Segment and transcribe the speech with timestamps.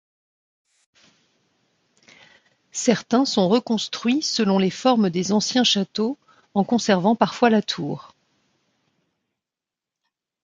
[2.71, 6.17] Certains sont reconstruits selon les formes des anciens châteaux,
[6.55, 8.15] en conservant parfois la tour.